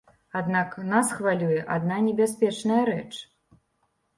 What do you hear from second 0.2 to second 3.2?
Аднак, нас хвалюе адна небяспечная рэч.